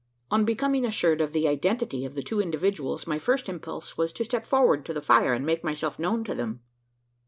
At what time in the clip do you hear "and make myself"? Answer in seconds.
5.35-5.99